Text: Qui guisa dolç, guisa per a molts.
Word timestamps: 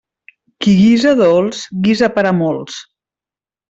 Qui 0.65 0.73
guisa 0.79 1.13
dolç, 1.21 1.61
guisa 1.87 2.13
per 2.19 2.27
a 2.33 2.35
molts. 2.43 2.85